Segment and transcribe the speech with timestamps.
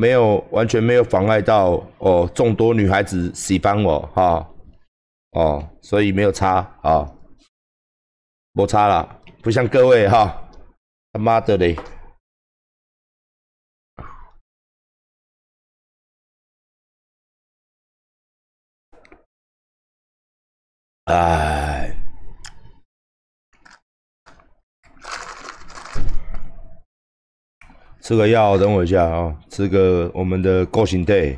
[0.00, 4.48] 没有完全没有妨碍到哦众多女孩子喜欢我哈
[5.32, 7.06] 哦，所以没有差啊，
[8.52, 10.48] 没差了，不像各位哈，
[11.12, 11.76] 他妈的嘞！
[21.04, 21.69] 哎，
[28.10, 31.36] 吃个药，等我一下啊，吃个我们的高型 day。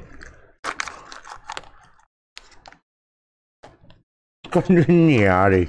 [4.51, 5.69] 干你娘的！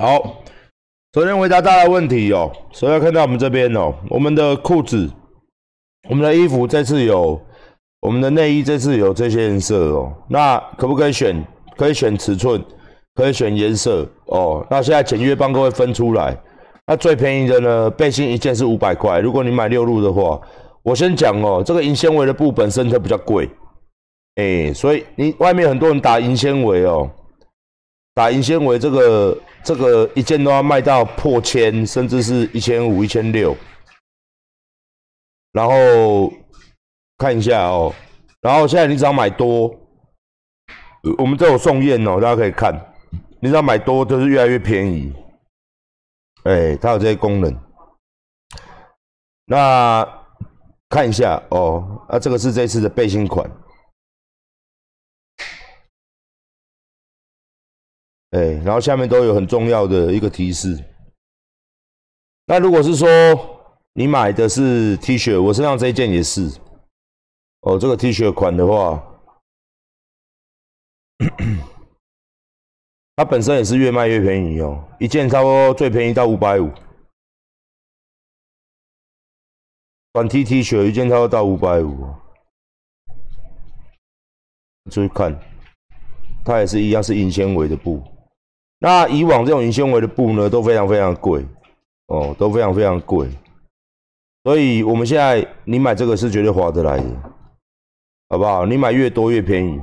[0.00, 0.42] 好，
[1.12, 2.50] 首先回答大家问题哦。
[2.72, 5.10] 首先看到我们这边哦，我们的裤子、
[6.08, 7.38] 我们的衣服这次有，
[8.00, 10.10] 我们的内衣这次有这些颜色哦。
[10.26, 11.44] 那可不可以选？
[11.76, 12.64] 可以选尺寸，
[13.14, 14.66] 可以选颜色哦。
[14.70, 16.34] 那现在简约帮各位分出来。
[16.86, 17.90] 那最便宜的呢？
[17.90, 19.18] 背心一件是五百块。
[19.18, 20.40] 如果你买六路的话，
[20.82, 23.46] 我先讲哦，这个银纤维的布本身它比较贵，
[24.36, 27.10] 哎，所以你外面很多人打银纤维哦。
[28.20, 33.56] 打银纤维这个这个一件都要卖到破千，甚至是一千五、一千六。
[35.52, 36.30] 然后
[37.16, 37.90] 看一下哦，
[38.42, 39.74] 然后现在你只要买多，
[41.16, 42.78] 我们都有送验哦，大家可以看，
[43.40, 45.10] 你只要买多就是越来越便宜。
[46.44, 47.58] 哎，它有这些功能。
[49.46, 50.06] 那
[50.90, 53.50] 看一下哦，啊，这个是这次的背心款。
[58.30, 60.78] 哎，然后下面都有很重要的一个提示。
[62.46, 63.08] 那如果是说
[63.92, 66.50] 你买的是 T 恤，我身上这一件也是。
[67.62, 69.04] 哦，这个 T 恤款的话，
[73.16, 76.70] 它本身也是越卖越便宜哦，一件差不多最便宜到五百五。
[80.12, 82.08] 短 T T 恤一件差不多到五百五。
[84.90, 85.38] 注意看，
[86.44, 88.02] 它也是一样是硬纤维的布。
[88.82, 91.44] 那以往这种银纤维的布呢，都非常非常贵
[92.06, 93.28] 哦，都非常非常贵，
[94.42, 97.04] 所以我们现在你买这个是绝对划得来的，
[98.30, 98.64] 好不好？
[98.64, 99.78] 你买越多越便宜。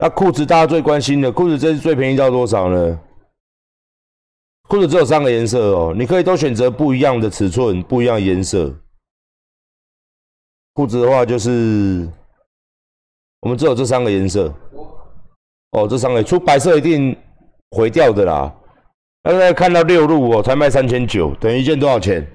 [0.00, 3.00] 那裤子大家最关心的，裤子这是最便宜到多少呢？
[4.68, 8.74] 裤子只有三个颜色哦，你可以都选择不一样的尺寸、不一样颜色。
[10.74, 12.08] 裤子的话就是
[13.42, 14.52] 我们只有这三个颜色，
[15.70, 17.16] 哦，这三个出白色一定。
[17.70, 18.54] 毁掉的啦，
[19.22, 22.26] 刚才看到六路哦，才卖三千九，等于一件多少钱？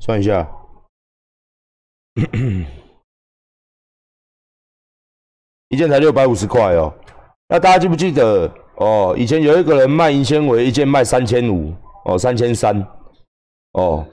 [0.00, 0.48] 算一下，
[5.68, 6.94] 一件才六百五十块哦。
[7.48, 9.14] 那大家记不记得哦？
[9.18, 11.74] 以前有一个人卖银纤维，一件卖三千五
[12.06, 12.86] 哦，三千三
[13.72, 14.06] 哦。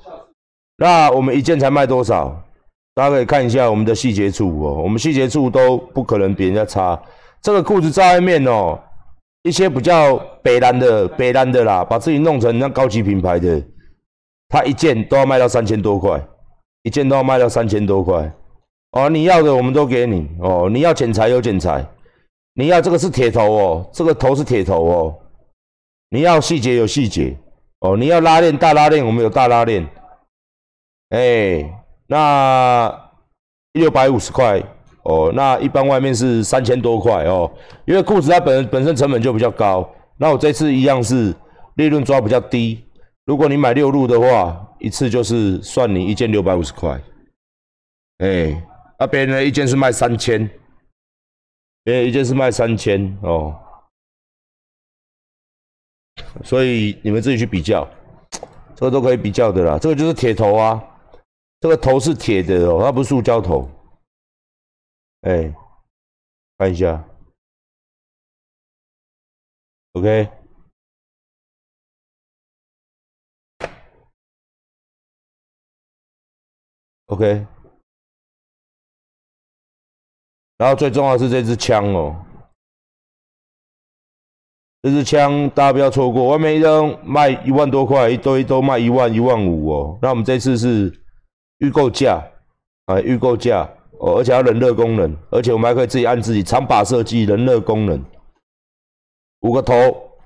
[0.78, 2.44] 那我们一件才卖多少？
[2.94, 7.02] 大家可以看一下我们的细节处哦，我们细节处都不可能比人家差。
[7.42, 8.78] 这个裤子在外面哦。
[9.44, 13.62] 一些比较北南的、北南的啦，把自己弄成那高级品牌的，
[14.48, 16.26] 它一件都要卖到三千多块，
[16.84, 18.34] 一件都要卖到三千多块。
[18.92, 20.70] 哦，你要的我们都给你哦。
[20.72, 21.86] 你要剪裁有剪裁，
[22.54, 25.16] 你要这个是铁头哦，这个头是铁头哦。
[26.10, 27.38] 你要细节有细节
[27.80, 29.86] 哦，你要拉链大拉链，我们有大拉链。
[31.10, 33.12] 哎，那
[33.74, 34.64] 六百五十块。
[35.04, 37.52] 哦，那一般外面是三千多块哦，
[37.86, 39.90] 因为裤子它本本身成本就比较高。
[40.18, 41.34] 那我这次一样是
[41.76, 42.84] 利润抓比较低。
[43.26, 47.02] 如果你买六路的话，一次就是算你一件六百五十块。
[48.20, 48.64] 哎，
[48.98, 50.50] 那别人的一件是卖三千，
[51.84, 53.54] 别人一件是卖三千哦。
[56.44, 57.86] 所以你们自己去比较，
[58.76, 59.78] 这个都可以比较的啦。
[59.78, 60.82] 这个就是铁头啊，
[61.60, 63.70] 这个头是铁的哦，它不是塑胶头。
[65.24, 65.54] 哎，
[66.58, 67.04] 看一下
[69.94, 70.30] ，OK。
[77.08, 77.46] OK，
[80.58, 82.26] 然后最重要是这支枪哦，
[84.82, 90.00] 这支枪大家不要错过，外面一张卖一万多块，一堆都卖一万一万五哦。
[90.02, 90.92] 那我们这次是
[91.60, 92.20] 预购价
[92.86, 93.70] 啊，预购价
[94.00, 98.04] 哦，而且要人热功能，而且我们还可以自己按自己长把设计人热功能，
[99.42, 99.74] 五个头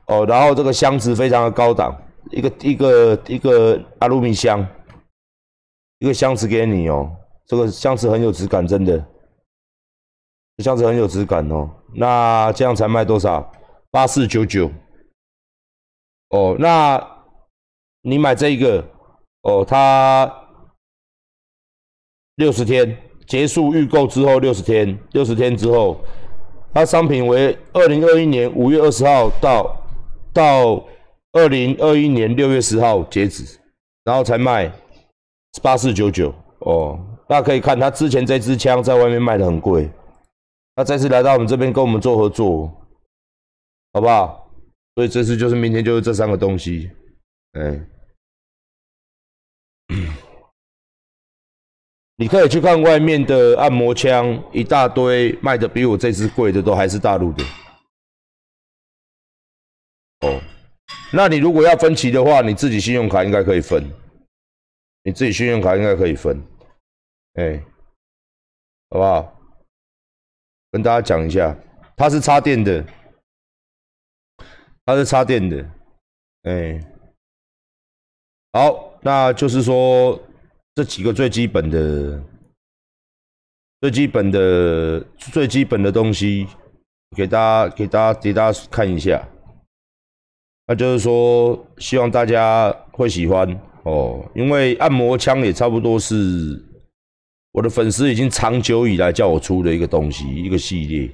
[0.08, 1.96] 哦，然后这个箱子非常的高档，
[2.32, 4.66] 一个一个一个阿鲁米箱。
[6.00, 7.12] 一个箱子给你哦，
[7.48, 9.04] 这个箱子很有质感，真的，
[10.60, 11.68] 箱子很有质感哦。
[11.96, 13.52] 那这样才卖多少？
[13.90, 14.70] 八四九九。
[16.30, 17.04] 哦，那
[18.02, 18.88] 你买这一个
[19.42, 20.32] 哦，它
[22.36, 22.96] 六十天
[23.28, 26.00] 结束预购之后，六十天，六十天之后，
[26.74, 29.86] 它商品为二零二一年五月二十号到
[30.34, 30.84] 到
[31.34, 33.60] 二零二一年六月十号截止，
[34.04, 34.72] 然后才卖。
[35.64, 39.90] 八四九九哦，大家可以看他之前这支枪在外面卖的很贵，
[40.76, 42.72] 他这次来到我们这边跟我们做合作，
[43.92, 44.52] 好不好？
[44.94, 46.92] 所以这次就是明天就是这三个东西，
[47.54, 47.82] 哎，
[52.18, 57.44] 你可以去看外面的按摩枪，一大堆卖的比我这支贵的都还是大陆的，
[60.22, 60.42] 哦，
[61.14, 63.88] 那你如果要分期的话，你自己信用卡应该可以分。
[65.04, 66.44] 你自己信用卡应该可以分，
[67.36, 67.64] 哎，
[68.90, 69.40] 好不好？
[70.72, 71.56] 跟大家讲一下，
[71.96, 72.86] 它是插电的，
[74.84, 75.66] 它是插电的，
[76.44, 76.82] 哎，
[78.52, 80.20] 好，那就是说
[80.78, 82.24] 这几个最基本的、
[83.82, 86.46] 最基本的、最基本的东西，
[87.16, 89.28] 给大家、给大家、给大家看一下，
[90.68, 93.60] 那就是说，希望大家会喜欢。
[93.86, 96.16] 哦，因为按摩枪也差不多是
[97.54, 101.10] 我的粉丝已经长久以来叫我出的一个东西，一个系列。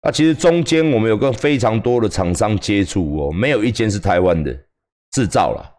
[0.00, 4.58] 那其实中间我们有个非常多的厂商接触哦，没有一间是台湾的
[5.10, 5.70] 制造了，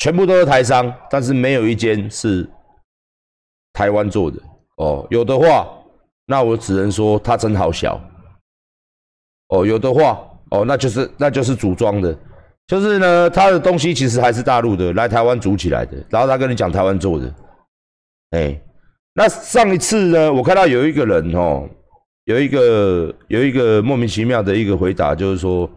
[0.00, 2.48] 全部都是台商，但是没有一间是
[3.74, 4.38] 台湾做的。
[4.78, 5.68] 哦，有的话，
[6.24, 8.00] 那我只能说它真好小。
[9.48, 10.18] 哦，有的话，
[10.52, 12.18] 哦，那就是那就是组装的。
[12.66, 16.02] 就是呢，他的东西其实还是大陆的，来台湾组起来的。
[16.08, 17.34] 然后他跟你讲台湾做的，
[18.30, 18.58] 哎，
[19.12, 21.68] 那上一次呢，我看到有一个人哦，
[22.24, 25.68] 有一个有一个莫名其妙的一个回答，就是说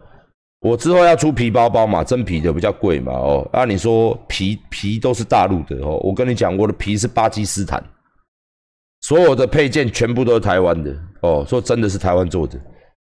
[0.64, 7.84] 我之后要出皮包包嘛，真皮的比较贵嘛，哦，啊，你说皮皮都是大陆的哦，我跟你讲，我的皮是巴基斯坦，
[9.02, 10.90] 所有的配件全部都是台湾的。
[11.20, 12.58] 哦，说真的是台湾做的，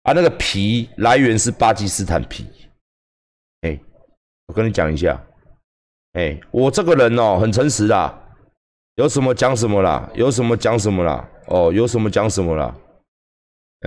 [0.04, 2.46] 啊，那个皮来源是巴基斯坦皮。
[3.62, 3.80] 哎，
[4.48, 5.18] 我跟你讲一下，
[6.14, 8.14] 哎，我这个人哦，很诚实啦，
[8.96, 12.76] 有什么讲什么啦，有什么讲什么啦，哦，有什么讲什么啦，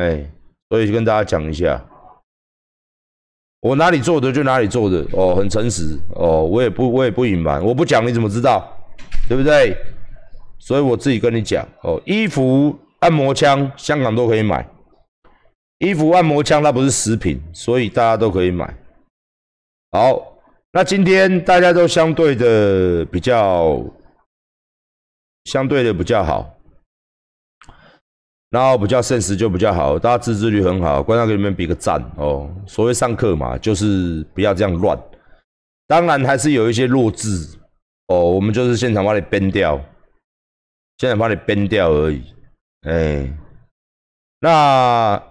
[0.01, 0.31] 哎，
[0.71, 1.85] 所以就跟大家讲一下，
[3.61, 8.67] 我哪里做的就哪里做的，哦，很诚实，哦，我也不我也不隐瞒，我不讲你怎么知道，
[9.29, 9.77] 对不对？
[10.59, 14.67] 所以我自己跟你讲，哦，衣服、按摩枪，香港都可以买，
[15.79, 18.75] 衣服、按摩枪它不是食品，所以大家都可以买。
[19.91, 20.23] 好，
[20.73, 23.83] 那今天大家都相对的比较，
[25.45, 26.51] 相对的比较好，
[28.51, 32.51] 然后比较现实就比较好，大家自制力很好，观众给你们比个赞哦。
[32.67, 35.01] 所谓上课嘛，就是不要这样乱，
[35.87, 37.59] 当然还是有一些弱智
[38.09, 39.81] 哦，我们就是现场把你编掉，
[40.99, 42.23] 现场把你编掉而已。
[42.83, 43.33] 哎，
[44.41, 45.23] 那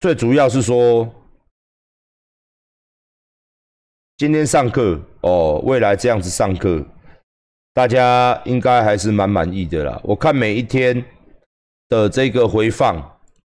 [0.00, 1.14] 最主要是说。
[4.16, 6.84] 今天上课哦，未来这样子上课，
[7.72, 10.00] 大家应该还是蛮满意的啦。
[10.02, 11.04] 我看每一天
[11.88, 12.96] 的这个回放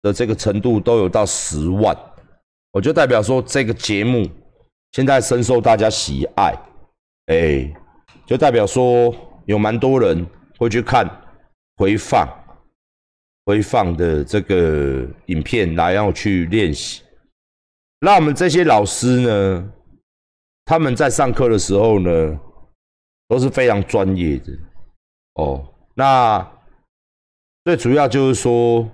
[0.02, 1.96] 的这个程度都有到十万，
[2.72, 4.28] 我就代表说这个节目
[4.92, 6.54] 现在深受大家喜爱，
[7.26, 7.74] 哎，
[8.26, 9.14] 就代表说
[9.46, 10.26] 有蛮多人
[10.58, 11.08] 会去看
[11.76, 12.28] 回放
[13.44, 17.02] 回放的这个影片来要去练习。
[18.00, 19.72] 那我们这些老师呢？
[20.64, 22.38] 他们在上课的时候呢，
[23.26, 24.52] 都是非常专业的
[25.36, 25.66] 哦。
[25.94, 26.46] 那
[27.68, 28.90] 最主要就是说，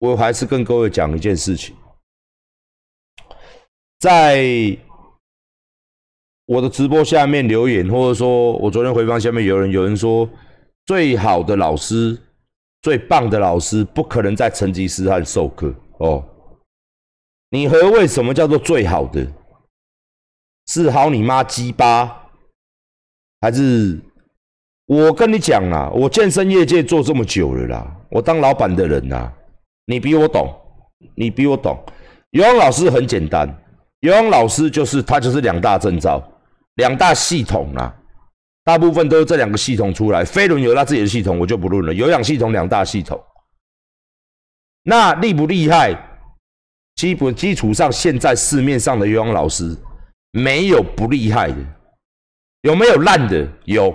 [0.00, 1.74] 我还是跟各位讲一件事情，
[3.98, 4.76] 在
[6.44, 10.28] 我的直播下面留言，或者说我昨天回放下面有人有人说，
[10.84, 12.20] 最好的老师
[12.82, 16.22] 最棒的老师不可能在成吉思汗授课哦。
[17.48, 19.26] 你何谓什么叫做最好的？
[20.66, 22.30] 是好你妈鸡巴，
[23.40, 23.98] 还是
[24.88, 25.90] 我跟你讲啊？
[25.94, 29.30] 我健身业界做这么久了啦，我当老板的人呐，
[29.84, 30.50] 你比我懂，
[31.14, 31.78] 你比我懂。
[32.30, 33.46] 游泳老师很简单，
[34.00, 36.26] 游泳老师就是他就是两大证照，
[36.76, 37.94] 两大系统啊，
[38.64, 40.24] 大部分都是这两个系统出来。
[40.24, 41.92] 飞轮有他自己的系统，我就不论了。
[41.92, 43.22] 有氧系统两大系统，
[44.84, 45.94] 那厉不厉害？
[46.94, 49.76] 基本基础上，现在市面上的游泳老师
[50.32, 51.56] 没有不厉害的，
[52.62, 53.46] 有没有烂的？
[53.66, 53.94] 有，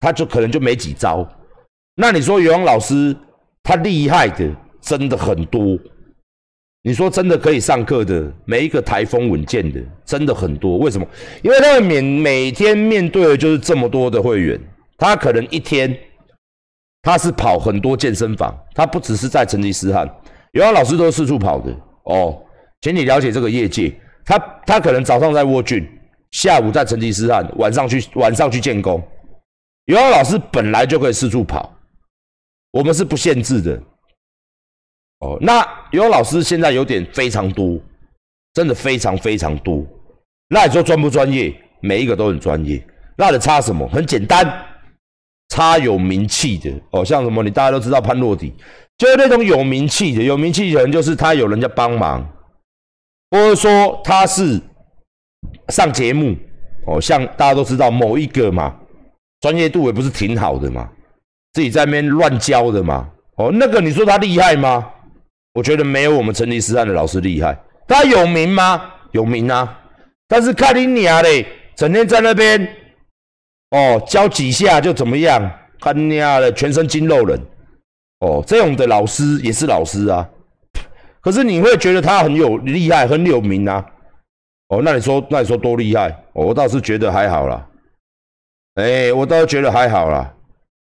[0.00, 1.26] 他就可能就没几招。
[1.94, 3.16] 那你说游泳老师
[3.62, 4.50] 他厉害的
[4.80, 5.78] 真的很多，
[6.82, 10.78] 你说真的可以上课的，每一个台风稳健的真的很多。
[10.78, 11.06] 为什么？
[11.42, 14.60] 因为他们每每天面对的就是这么多的会员，
[14.98, 15.96] 他可能一天
[17.02, 20.08] 他是跑很多健身房，他不只是在成吉思汗，
[20.52, 21.74] 游泳老师都是四处跑的。
[22.04, 22.40] 哦，
[22.82, 23.92] 请你了解这个业界，
[24.24, 25.84] 他他可能早上在沃郡，
[26.30, 29.02] 下午在成吉思汗，晚上去晚上去建工。
[29.86, 31.72] 游泳老师本来就可以四处跑，
[32.70, 33.80] 我们是不限制的。
[35.20, 35.62] 哦，那
[35.92, 37.80] 游泳老师现在有点非常多，
[38.52, 39.84] 真的非常非常多。
[40.48, 41.54] 那你说专不专业？
[41.80, 42.84] 每一个都很专业。
[43.16, 43.86] 那你差什么？
[43.88, 44.66] 很简单，
[45.48, 46.72] 差有名气的。
[46.90, 48.52] 哦，像什么你大家都知道潘洛迪。
[48.98, 52.26] 就是那种有名气的，有名气的人，就是他有人家帮忙，
[53.30, 54.60] 或者说他是
[55.68, 56.34] 上节目
[56.86, 58.74] 哦，像大家都知道某一个嘛，
[59.46, 60.88] 专业度也不是挺好的嘛，
[61.52, 64.84] 自己在那边乱教的嘛，哦，那个你说他厉害吗？
[65.54, 67.56] 我觉得没有我们成吉思汗的老师厉害。
[67.86, 68.82] 他有名吗？
[69.12, 69.78] 有名啊，
[70.26, 72.60] 但是看你娘嘞，整天在那边
[73.70, 75.48] 哦教几下就怎么样，
[75.80, 77.40] 看你娘的全身筋肉人。
[78.18, 80.28] 哦，这种的老师也是老师啊，
[81.20, 83.86] 可是你会觉得他很有厉害、很有名啊。
[84.70, 86.12] 哦，那你说，那你说多厉害？
[86.32, 87.64] 我倒是觉得还好啦。
[88.76, 90.32] 哎，我倒觉得还好啦。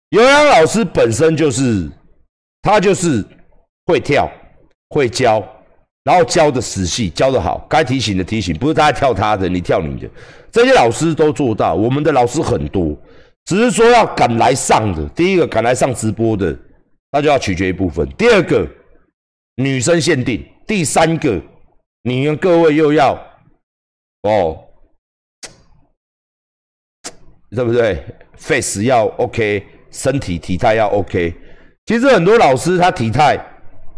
[0.09, 1.87] 有氧老师本身就是，
[2.61, 3.23] 他就是
[3.85, 4.27] 会跳、
[4.89, 5.43] 会教，
[6.03, 10.09] 然后教的死细、教的好，该提醒的提醒，不是他跳他的，你跳你的。
[10.51, 12.97] 这些老师都做到，我们的老师很多，
[13.45, 16.57] 只是说要赶来上的，第一个赶来上直播的。
[17.13, 18.07] 那就要取决一部分。
[18.17, 18.65] 第二个，
[19.55, 21.41] 女生限定；第三个，
[22.03, 23.13] 你们各位又要
[24.21, 24.63] 哦，
[27.55, 28.03] 对不对
[28.37, 31.33] ？face 要 OK，身体体态要 OK。
[31.85, 33.37] 其实很多老师他体态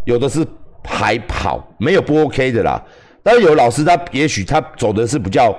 [0.05, 0.45] 有的是
[0.83, 2.83] 还跑，没有不 OK 的啦。
[3.21, 5.57] 但是有老师他也许他走的是比较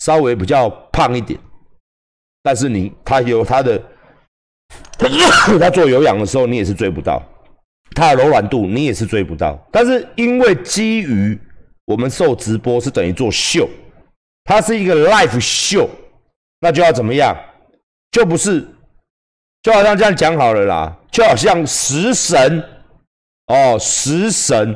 [0.00, 1.38] 稍微比较胖一点，
[2.42, 3.80] 但是你他有他的。
[5.60, 7.22] 他做有氧的时候，你也是追不到
[7.94, 9.56] 他的柔软度，你也是追不到。
[9.70, 11.38] 但是因为基于
[11.84, 13.68] 我们受直播是等于做秀，
[14.44, 15.88] 它是一个 live 秀，
[16.64, 17.36] 那就要怎么样？
[18.10, 18.66] 就不是，
[19.62, 22.64] 就好像这样讲好了啦，就好像食神
[23.48, 24.74] 哦，食神，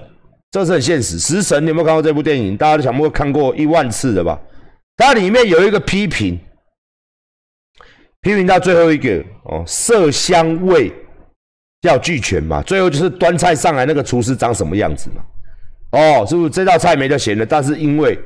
[0.51, 1.19] 这是很现实。
[1.19, 2.59] 食神，你有没有看过这部电影？
[2.59, 4.39] 大家都想不看过一万次的吧？
[4.99, 6.39] 它里面有一个批评。
[8.21, 10.93] 批评到最后一个哦，色香味
[11.81, 12.61] 要俱全嘛。
[12.65, 15.23] 最后就是端菜上来那个厨师长什么样子嘛？
[15.93, 17.47] 哦，是不是这道菜没得咸的？
[17.47, 18.19] 但是因为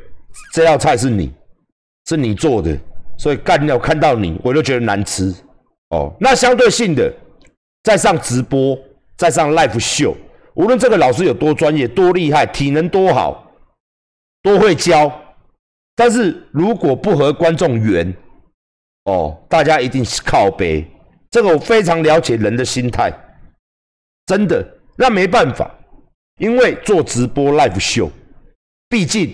[0.53, 1.33] 这道菜是你
[2.09, 2.77] 是你做的，
[3.23, 5.33] 所以干掉看到你我就觉得难吃
[5.91, 6.13] 哦。
[6.19, 7.09] 那相对性的，
[7.85, 8.77] 再上直播，
[9.17, 10.17] 再上 live 秀，
[10.55, 13.49] 无论这个老师有多专业、多厉害、体能多好、
[14.43, 15.13] 多会教，
[15.95, 18.13] 但是如果不和观众缘。
[19.05, 20.85] 哦，大家一定是靠背，
[21.31, 23.13] 这个我非常了解人的心态，
[24.27, 24.65] 真的，
[24.97, 25.73] 那没办法，
[26.39, 28.11] 因为做直播 live 秀，
[28.89, 29.33] 毕竟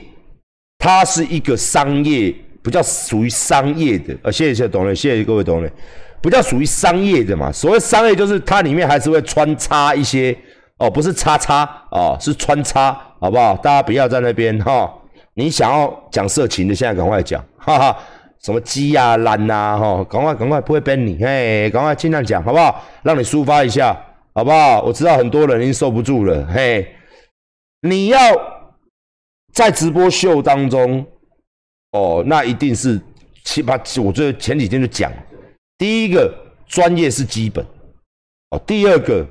[0.79, 2.35] 它是一个商业，
[2.69, 5.73] 不叫属于商业的，呃，谢谢董磊，谢谢各位董磊，
[6.21, 10.37] 不叫属于商业的嘛，所谓商业就是它里面还是会穿插一些，
[10.77, 13.57] 哦，不是叉叉哦，是穿插，好不好？
[13.57, 14.93] 大家不要在那边哈，
[15.33, 17.97] 你想要讲色情的，现在赶快讲，哈哈。
[18.45, 22.85] 什么鸡呀、懒呐，哈，赶快赶快，不会编你，嘿，赶快尽量讲，好不好？
[23.03, 23.99] 让你抒发一下，
[24.35, 24.83] 好不好？
[24.83, 26.87] 我知道很多人已经受不住了，嘿，
[27.81, 28.19] 你要
[29.55, 31.05] 在直播秀当中，
[31.93, 33.01] 哦，那一定是
[33.45, 35.13] 七八，我这前几天就讲，
[35.79, 36.35] 第一个
[36.67, 37.65] 专业是基本，
[38.51, 39.27] 哦，第二个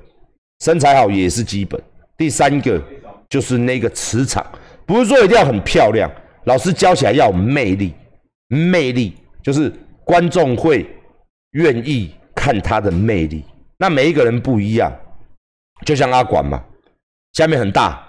[0.62, 1.80] 身材好也是基本，
[2.18, 2.82] 第三个
[3.30, 4.46] 就是那个磁场，
[4.86, 6.12] 不是说一定要很漂亮，
[6.46, 7.94] 老师教起来要有魅力。
[8.50, 9.70] 魅力就是
[10.06, 10.90] 观众会
[11.52, 13.44] 愿意看他的魅力
[13.78, 14.90] 那每一个人不一样，
[15.86, 16.64] 就像阿管嘛，
[17.34, 18.02] 下面很大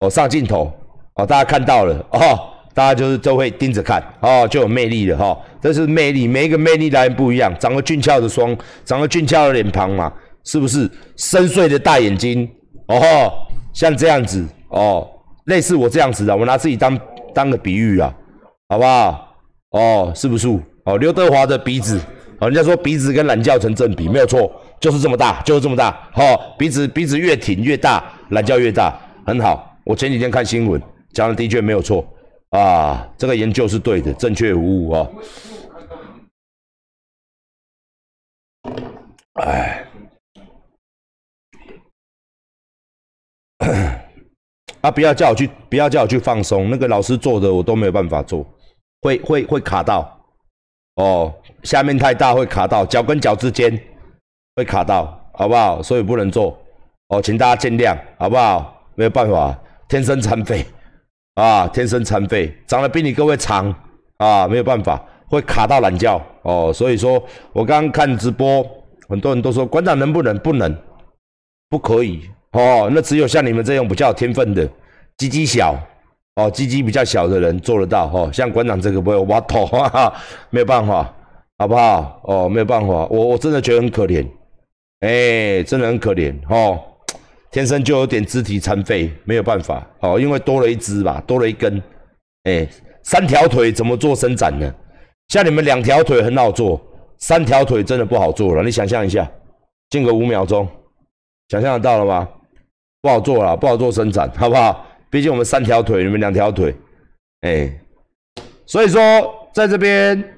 [0.00, 0.72] 哦，上镜头
[1.14, 5.38] 哦，大家看到了哦，大家就是都会盯着看哦，就有魅力了哈。
[5.62, 8.54] 这是魅力，每一个魅力来源不一样，长得俊俏的双，
[8.84, 10.12] 长得俊俏的脸庞嘛，
[10.44, 10.90] 是不是？
[11.16, 12.46] 深邃的大眼睛
[12.88, 13.32] 哦，
[13.72, 15.08] 像这样子哦，
[15.46, 16.98] 类似我这样子的，我拿自己当
[17.32, 18.12] 当个比喻啊，
[18.68, 19.28] 好不好？
[19.70, 20.48] 哦，是不是？
[20.84, 22.00] 哦，刘德华的鼻子。
[22.40, 24.50] 哦，人家说鼻子跟懒觉成正比，没有错，
[24.80, 25.96] 就是这么大，就是这么大。
[26.12, 28.92] 好，鼻子鼻子越挺越大，懒觉越大，
[29.24, 29.72] 很好。
[29.84, 32.04] 我前几天看新闻讲的的确没有错
[32.56, 35.08] 啊，这个研究是对的，正确无误啊。
[39.32, 39.84] 哎，
[44.82, 48.46] 啊，不要叫我去，不要叫我去放松，那个老师做的我都没有办法做，
[49.00, 50.24] 会会会卡到。
[50.94, 51.34] 哦，
[51.64, 53.76] 下面太大会卡到脚跟脚之间，
[54.54, 55.82] 会卡到，好不好？
[55.82, 56.56] 所以不能做。
[57.08, 58.80] 哦，请大家见谅，好不好？
[58.94, 59.58] 没有办法，
[59.88, 60.64] 天生残废
[61.34, 63.74] 啊，天生残废，长得比你各位长
[64.18, 66.20] 啊，没有办法，会卡到懒觉。
[66.42, 67.22] 哦，所以说
[67.52, 68.64] 我刚刚看直播，
[69.08, 70.38] 很多人都说馆长能不能？
[70.38, 70.76] 不能，
[71.68, 72.22] 不可以。
[72.52, 74.68] 哦，那只有像你们这种比较有天分的，
[75.16, 75.74] 鸡鸡小。
[76.36, 80.12] 哦，鸡鸡比较小的人做得到哦，像馆长这个不会挖头， 哈哈，
[80.50, 81.14] 没有办法，
[81.58, 82.20] 好不好？
[82.24, 84.26] 哦，没有办法，我我真的觉得很可怜，
[84.98, 86.80] 哎，真的很可怜哦，
[87.54, 91.80] 天生就有点肢体残废，没有办法哦，因为多了一只吧，多了一根，
[92.42, 92.68] 哎，
[93.04, 94.74] 三条腿怎么做伸展呢？
[95.28, 96.84] 像你们两条腿很好做，
[97.18, 99.30] 三条腿真的不好做了，你想象一下，
[99.88, 100.68] 间隔五秒钟，
[101.48, 102.28] 想象得到了吗？
[103.00, 104.84] 不好做了，不好做伸展，好不好？
[105.08, 106.74] 毕竟我们三条腿，你们两条腿，
[107.42, 107.72] 哎，
[108.66, 109.00] 所以说
[109.54, 110.34] 在这边，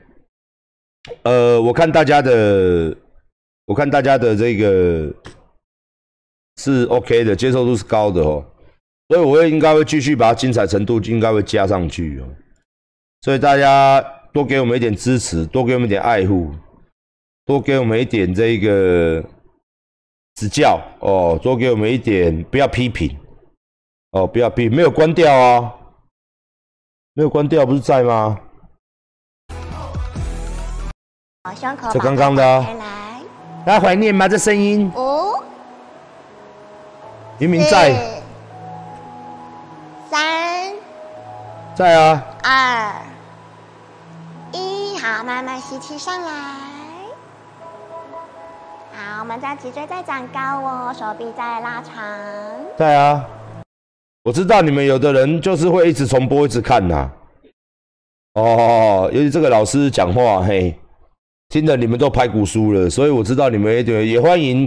[1.22, 2.94] 呃，我看大家的，
[3.64, 5.10] 我看大家的这个
[6.56, 8.44] 是 OK 的，接受度是高的哦，
[9.08, 12.28] 所以我会应该会继续把它精彩程度应该会加上去哦，
[13.22, 16.52] 所以大家多给我们一点支持，多给我们一点爱护，
[17.44, 19.22] 多给我们一点这个
[20.36, 23.16] 指教哦，多给我们一点不要批评。
[24.12, 25.74] 哦，不要批，没有关掉啊，
[27.12, 28.40] 没有关掉，不是在吗？
[31.92, 33.20] 这刚刚的，来，
[33.66, 34.26] 大家怀念吗？
[34.26, 34.90] 这声音？
[34.94, 35.25] 哦，
[37.38, 37.92] 明明在，
[40.10, 40.72] 三，
[41.74, 42.94] 在啊，二，
[44.52, 46.30] 一，好，慢慢吸气上来，
[48.94, 52.02] 好，我们再脊椎再长高哦，手臂再拉长，
[52.78, 53.22] 在啊。
[54.24, 57.10] 我知道你们有的人就是会一直重播，一直看呐。
[58.32, 60.74] 哦，尤其这个老师讲话，嘿，
[61.50, 64.66] 听得你们都拍骨酥了，所以我知道你们也也欢迎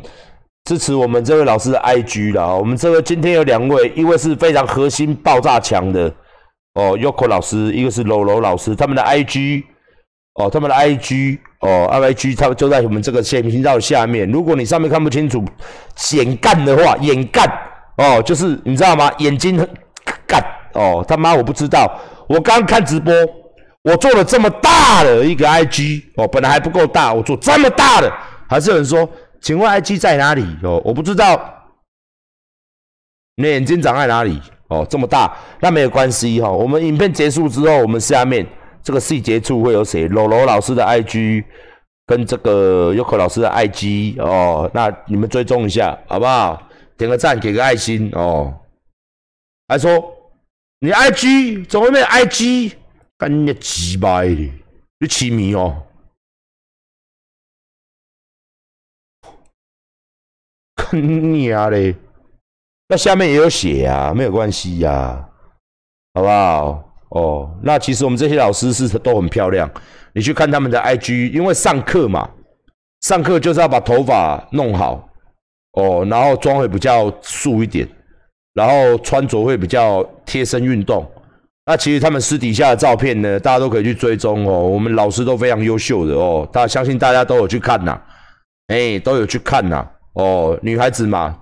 [0.70, 2.46] 支持我们这位老师的 IG 啦。
[2.46, 6.04] 我们这个今天有两位，一位是非常核心爆炸强的
[6.76, 9.64] 哦，Yoko 老师，一个是柔柔老师，他们的 IG
[10.36, 14.30] 哦，他们的 IG 哦，IG 他们就在我们这个线频道下面。
[14.30, 15.44] 如果你上面看不清楚，
[16.12, 17.52] 眼干的话，眼干。
[17.98, 19.12] 哦，就是你知道吗？
[19.18, 19.68] 眼睛很
[20.28, 20.40] 干
[20.76, 21.92] 哦，他妈我不知道。
[22.28, 23.12] 我刚看直播，
[23.82, 28.14] 我做了这么大的一个 IG 哦，本来还不够大，我做这么大的，
[28.48, 29.10] 还是有人说，
[29.42, 30.46] 请问 IG 在哪里？
[30.64, 31.72] 哦，我不知道，
[33.36, 34.42] 你的眼睛长在哪里？
[34.68, 36.50] 哦，这么大，那没有关系哈。
[36.50, 38.46] 我们影片结束之后，我们下面
[38.84, 41.44] 这个细节处会有写罗罗老师的 IG
[42.06, 46.62] 跟这个 Yoko 老师的 IG 哦，那你们追踪一下好不好？
[46.98, 48.54] 点个赞，给个爱心哦。
[49.68, 50.14] 还说
[50.82, 52.74] 你 IG 怎么没有 IG？
[53.18, 54.52] 干你鸡巴的，
[55.00, 55.84] 你痴迷哦！
[60.92, 61.96] 你啊嘞，
[62.88, 65.28] 那下面也有写啊，没有关系呀，
[66.14, 66.84] 好不好？
[67.10, 69.70] 哦，那其实我们这些老师是都很漂亮。
[70.14, 72.30] 你去看他们的 IG，因为上课嘛，
[73.02, 75.10] 上课就是要把头发弄好。
[75.74, 77.88] 哦，然后妆会比较素一点，
[78.54, 81.10] 然后穿着会比较贴身运动。
[81.66, 84.68] 那其实他们私底下的照片呢，大家都可以去追踪哦。
[84.68, 88.00] 我们老师都非常优秀的哦，大家相信大家都有去看呐，
[88.68, 89.88] 哎，都有去看呐。
[90.14, 91.38] 哦，女孩子嘛，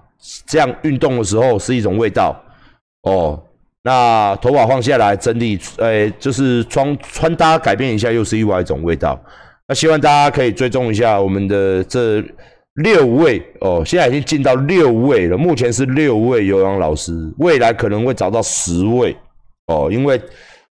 [0.45, 2.35] 这样运动的时候是一种味道
[3.03, 3.41] 哦。
[3.83, 9.19] 那头发放下来整理，哎，就是穿穿搭改变一下，又是另外一种味道。
[9.67, 12.23] 那希望大家可以追踪一下我们的这。
[12.83, 15.35] 六位哦，现在已经进到六位了。
[15.35, 19.17] 目前是六位有氧老师，未来可能会找到十位
[19.65, 20.21] 哦，因为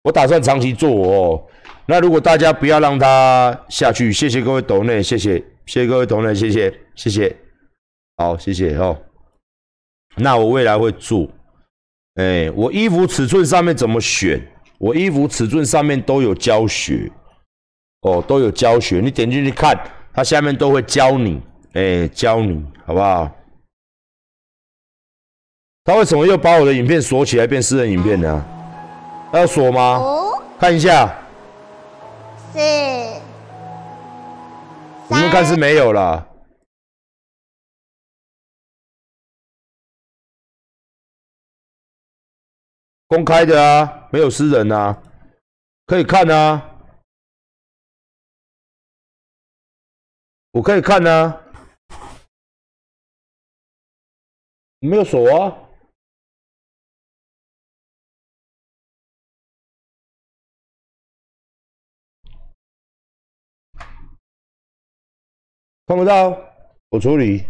[0.03, 1.43] 我打算长期做哦。
[1.87, 7.35] 那如果大家不要让他下去，谢谢各位董内，谢谢，谢谢各位董内，谢谢，谢谢。
[8.17, 8.97] 好，谢谢哦。
[10.17, 11.29] 那我未来会做。
[12.15, 14.41] 哎，我衣服尺寸上面怎么选？
[14.79, 17.11] 我衣服尺寸上面都有教学，
[18.03, 19.01] 哦，都有教学。
[19.01, 19.77] 你点进去看，
[20.13, 23.31] 它下面都会教你，哎，教你好不好？
[25.85, 28.45] 他为什么又把我的影片锁起来变私人影片呢？
[29.33, 30.01] 要锁吗？
[30.59, 31.13] 看一下，
[32.53, 32.59] 是，
[35.09, 36.27] 你们看是没有了。
[43.15, 45.01] 公开的啊，没有私人啊，
[45.87, 46.61] 可以看啊，
[50.51, 51.41] 我可以看啊，
[54.81, 55.55] 没有锁啊，
[65.87, 66.31] 看不到，
[66.89, 67.47] 我处理。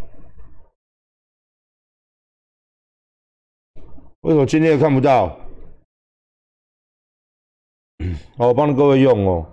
[4.21, 5.41] 为什么今天看不到？
[8.37, 9.51] 好，我帮各位用哦。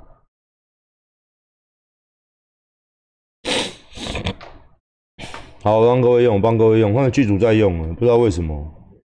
[5.64, 6.94] 好，我帮各位用，帮各位用。
[6.94, 8.98] 看剧组在用，不知道为什么。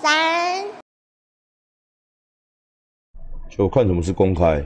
[0.00, 0.64] 三，
[3.50, 4.62] 就看什么是公开？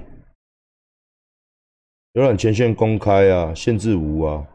[2.13, 4.47] 浏览权限公开啊，限制无啊。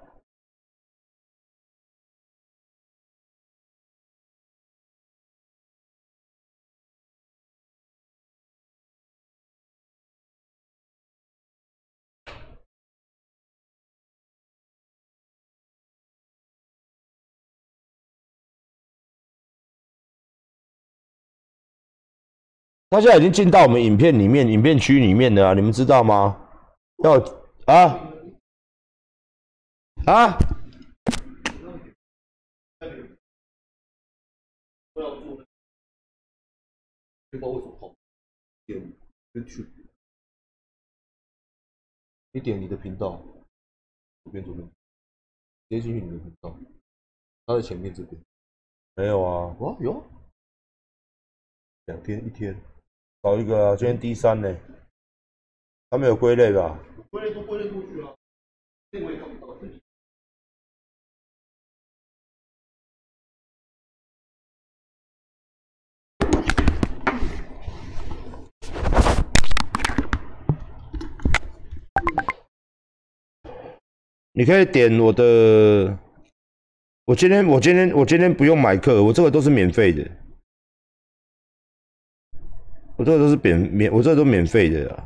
[22.96, 25.54] 他现在已经进到我们影片里面、影片区里面了啊！
[25.54, 26.50] 你们知道吗？
[27.04, 27.20] 要
[27.66, 28.00] 啊
[30.06, 30.38] 啊！
[42.32, 43.22] 你点你的频道，
[44.24, 44.66] 左边左边，
[45.68, 46.58] 直接进去你的频道，
[47.46, 48.22] 他在前面这边。
[48.96, 49.54] 没有啊？
[49.60, 50.02] 哇有，
[51.88, 52.58] 两天一天。
[53.26, 54.56] 找一个啊，今天第三呢，
[55.90, 56.80] 他没有归类吧？
[57.10, 58.16] 归类都归类过去了，
[58.92, 59.56] 看不到。
[74.34, 75.98] 你可以点我的，
[77.06, 80.25] 我今天我今天我今天不用买课，我这个都是免费的。
[82.96, 85.04] 我这个都是免免，我这都免费的啊。